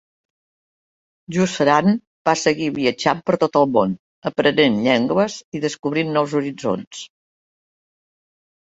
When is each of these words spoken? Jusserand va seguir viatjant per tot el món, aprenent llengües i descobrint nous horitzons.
Jusserand 1.35 1.99
va 2.31 2.35
seguir 2.45 2.71
viatjant 2.79 3.23
per 3.29 3.39
tot 3.45 3.61
el 3.63 3.69
món, 3.77 3.95
aprenent 4.33 4.83
llengües 4.89 5.39
i 5.61 5.65
descobrint 5.69 6.13
nous 6.19 6.39
horitzons. 6.43 7.07